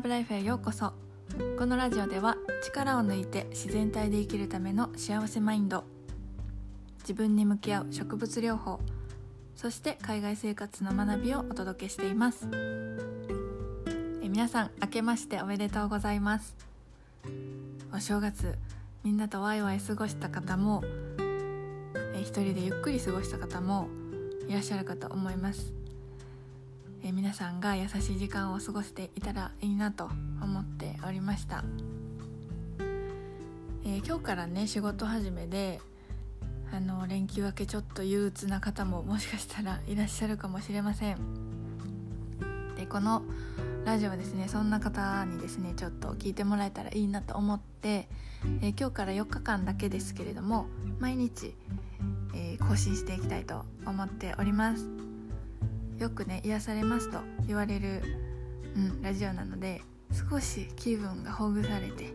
[0.00, 0.94] ラブライフへようこそ。
[1.58, 5.84] このラジオでは力を抜いて自然体で生きるための幸せマインド
[7.00, 8.80] 自分に向き合う植物療法
[9.54, 12.48] そして海外生活の学びをお届けしています。
[14.22, 16.56] え皆さん明けましておめでとうございます。
[17.92, 18.56] お正月
[19.04, 20.82] みんなとワイワイ過ごした方も
[22.14, 23.88] え一人でゆっくり過ごした方も
[24.48, 25.79] いらっしゃるかと思います。
[27.10, 30.04] え皆さんが優しい時間を過ごしていたらいいなと
[30.40, 31.64] 思っておりました、
[33.84, 35.80] えー、今日からね仕事始めで
[36.72, 41.16] あの連休明けちょっと憂鬱な方ももしかしたらいらっしゃるかもしれません。
[42.76, 43.24] でこの
[43.84, 48.08] ラジオはですねそんな方にですねちょっと聞いてもらえたらいいなと思って、
[48.62, 50.66] えー、今日から4日間だけですけれども
[51.00, 51.56] 毎日、
[52.36, 55.09] えー、更新していきたいと思っております。
[56.00, 58.02] よくね癒されますと言われる、
[58.74, 59.82] うん、ラジオなので
[60.30, 62.14] 少し気分がほぐされて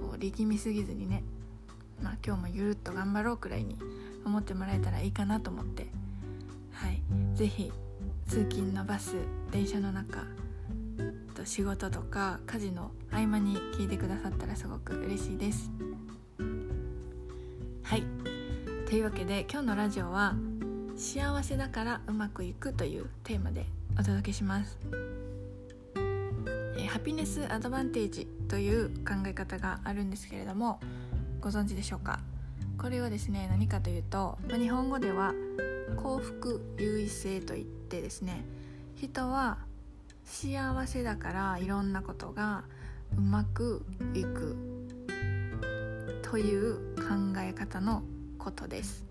[0.00, 1.24] こう力みすぎずにね、
[2.00, 3.76] まあ、今日もゆるっと頑張ろうくらいに
[4.24, 5.88] 思ってもらえたらいいかなと思って
[6.72, 7.02] はい。
[7.34, 7.72] 是非
[8.28, 9.16] 通勤のバス
[9.50, 10.24] 電車の中
[11.34, 15.68] と仕事とか家事の合間に聞いてくださったらすごく嬉しいです。
[17.82, 18.04] はい。
[18.86, 20.36] というわけで今日のラジオは
[21.00, 23.64] 幸せだからうまくいくというテーマで
[23.98, 24.78] お届けします、
[26.76, 30.78] えハピネスアドバンテージという考え方があるんですけれども
[31.40, 32.20] ご存知でしょうか？
[32.76, 35.32] これはですね何かというと、ま日本語では
[35.96, 38.44] 幸福優位性といってですね
[38.94, 39.56] 人は
[40.26, 42.64] 幸せだからいろんなことが
[43.16, 44.54] うまくいく
[46.20, 47.04] という考
[47.38, 48.02] え方の
[48.36, 49.09] ことです。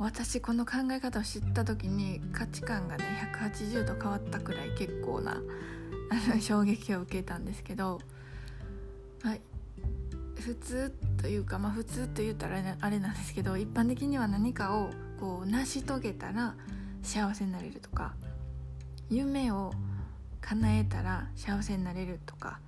[0.00, 5.42] 私この考え方を知った時に価値観がね180度変わったくらい結構な
[6.10, 8.00] あの 衝撃を受けたんですけど、
[9.22, 9.42] はい、
[10.40, 14.90] 普通というかまあ普通と言ったらあれなんですけど一般的には何かを
[15.20, 16.54] こう成し遂げたら
[17.02, 18.14] 幸せになれるとか
[19.10, 19.74] 夢を
[20.40, 22.58] 叶えたら幸せになれるとか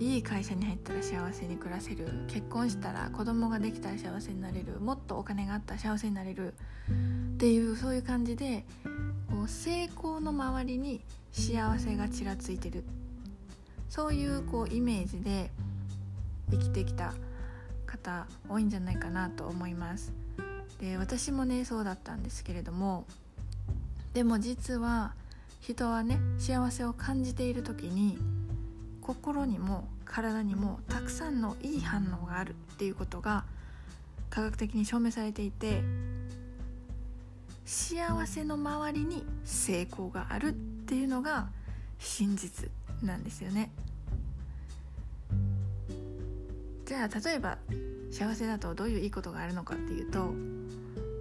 [0.00, 2.06] いい会社に入ったら幸せに暮らせる。
[2.28, 4.80] 結婚したら子供ができたら幸せになれる。
[4.80, 6.54] もっとお金があったら幸せになれる。
[7.34, 8.64] っていうそういう感じで
[9.30, 11.00] こう成功の周りに
[11.32, 12.84] 幸せがちらついてる。
[13.88, 15.50] そういうこうイメージで
[16.50, 17.14] 生きてきた
[17.86, 20.12] 方多いんじゃないかなと思います。
[20.80, 23.04] で私もねそうだったんですけれども
[24.14, 25.14] でも実は
[25.60, 28.16] 人はね幸せを感じている時に
[29.08, 33.46] 心にも体にもたくさんのいい反応があるっていうことが
[34.28, 35.80] 科学的に証明されていて
[37.64, 41.48] 幸せの周りに成功があるっていうのが
[41.98, 42.68] 真実
[43.02, 43.70] なんですよね。
[46.84, 47.56] じゃあ例えば
[48.10, 50.34] 幸せだとどういういいことがあるのかっていうと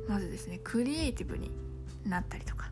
[0.09, 1.51] まずですねクリエイティブに
[2.05, 2.69] なったりとか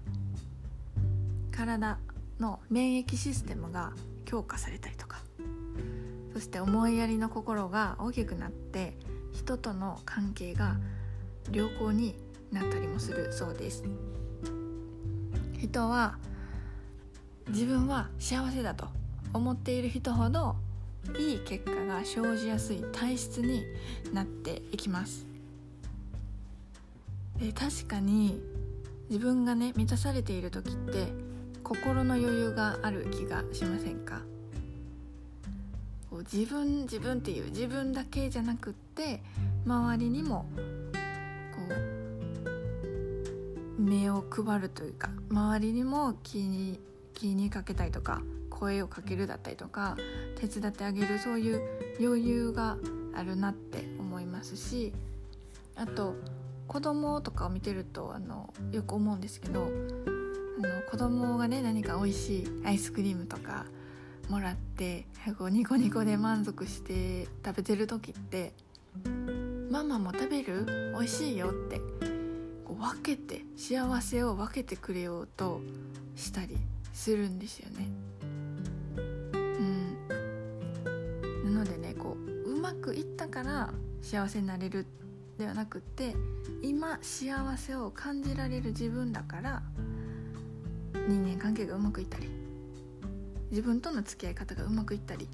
[1.52, 1.98] 体
[2.40, 3.94] の免疫システムが
[4.26, 5.22] 強化されたりとか
[6.34, 8.98] そして思いやりの心が大きくなって
[9.32, 10.76] 人との関係が
[11.52, 12.16] 良好に
[12.52, 13.84] なったりもするそうです。
[15.58, 16.18] 人は
[17.50, 18.88] 自分は幸せだと
[19.34, 20.56] 思っている人ほど
[21.18, 23.64] いい結果が生じやすい体質に
[24.14, 25.26] なっていきます。
[27.38, 28.42] で確かに
[29.10, 31.08] 自分がね満たされている時って
[31.66, 34.22] 心の余裕がある気がしませんか？
[36.32, 39.22] 自分自分っていう自分だけじゃなくって
[39.66, 40.46] 周りにも
[40.94, 41.62] こ
[43.78, 46.80] う目を配るというか周りにも気に
[47.16, 49.98] 気にかけたりとか声をかけるだったりとか
[50.40, 51.62] 手伝ってあげるそういう
[52.00, 52.78] 余裕が
[53.16, 54.94] あるなって思いますし
[55.76, 56.16] あと
[56.68, 59.68] 子供とかを見てるとあのよく思うんですけど
[60.58, 63.66] あの子供がね何か美味しいアイスクリームとか
[64.30, 65.06] もらって
[65.38, 68.54] こうニコニコで満足して食べてる時って
[69.70, 70.66] 「ママも食べる？
[70.94, 71.80] 美味しいよ」って
[72.64, 75.62] こう分けて幸せを分けてくれようと
[76.16, 76.58] したり
[76.94, 77.88] するんですよね。
[78.96, 79.38] う
[81.50, 82.16] ん、なのでねこ
[82.46, 84.86] ううまくいったから幸せになれる
[85.38, 86.16] ではなくって
[86.62, 89.62] 今幸せを感じられる自分だから
[91.08, 92.30] 人間関係がうまくいったり
[93.52, 95.28] 自分との付き合い方がうまくいったり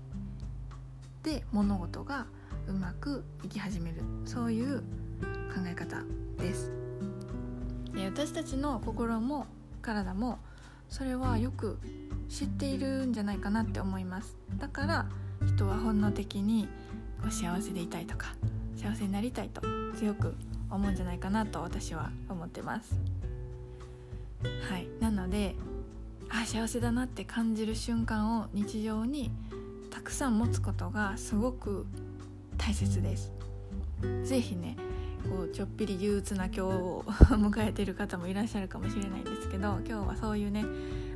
[1.23, 2.25] で物事が
[2.67, 4.01] うまくいき始める。
[4.25, 4.85] そういう考
[5.65, 6.03] え方
[6.37, 6.71] です。
[7.93, 9.47] で私たちの心も
[9.81, 10.39] 体も
[10.89, 11.79] それはよく
[12.29, 14.37] 知っているんじゃないかなって思います。
[14.57, 15.05] だから
[15.45, 16.67] 人は本能的に
[17.29, 18.35] 幸せでいたいとか
[18.75, 19.61] 幸せになりたいと
[19.95, 20.35] 強く
[20.69, 23.20] 思うんじゃないかなと私は思ってます。
[24.69, 24.87] はい。
[24.99, 25.55] なので
[26.29, 29.31] あ幸せだなって感じる瞬間を日常に
[29.89, 31.85] たくさん持つことがすごく
[32.57, 33.31] 大切です。
[34.23, 34.77] 是非ね
[35.29, 40.65] こうちょっぴり憂鬱な今日を迎えてる方もいらっしゃるかもしれないんですけど今日はそういうね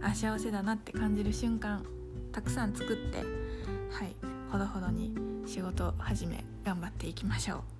[0.02, 1.84] あ幸せだなって感じる瞬間
[2.32, 4.16] たくさん作ってはい
[4.52, 5.16] ほどほどに
[5.48, 7.76] 仕事始め頑張っていきましょう。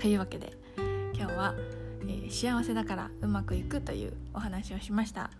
[0.00, 0.52] というわけで
[1.14, 1.54] 今日は、
[2.06, 5.30] えー、幸せだからうまくいくというお話をしました。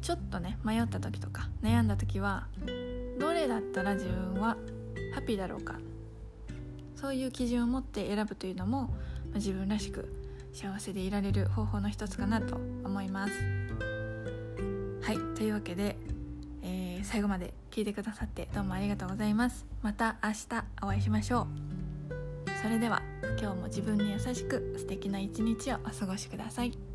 [0.00, 2.46] ちょっとね迷った時とか悩んだ時は
[3.18, 4.56] どれだったら自分は
[5.14, 5.76] ハッピーだろうか。
[6.96, 8.90] そういう基準を持って選ぶというのも、
[9.34, 10.12] 自分らしく
[10.52, 13.32] 幸せでいられる方法の一つかなと思います。
[15.02, 15.96] はいというわけで、
[16.62, 19.64] えー、最後まで聞いてくださってどうもありがとうございます。
[19.80, 21.67] また明日お会いしましょう。
[22.60, 23.02] それでは
[23.40, 26.87] 今日も自分に優しく素敵な一日をお過ごしください。